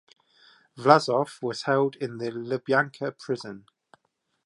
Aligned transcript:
Vlasov 0.77 1.37
was 1.43 1.61
held 1.61 1.95
in 1.97 2.17
the 2.17 2.31
Lubyanka 2.31 3.15
prison. 3.15 3.67